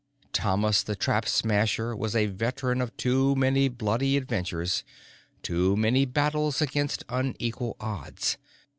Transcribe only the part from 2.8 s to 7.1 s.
of too many bloody adventures, too many battles against